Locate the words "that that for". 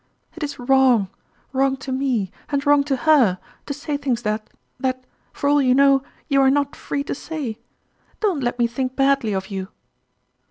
4.23-5.47